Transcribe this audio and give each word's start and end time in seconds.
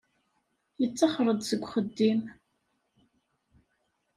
Yettaxer-d 0.79 1.37
seg 1.49 1.61
uxeddim. 1.65 2.21